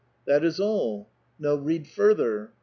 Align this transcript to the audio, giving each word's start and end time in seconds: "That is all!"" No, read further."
"That 0.25 0.43
is 0.43 0.59
all!"" 0.59 1.09
No, 1.37 1.55
read 1.55 1.85
further." 1.85 2.53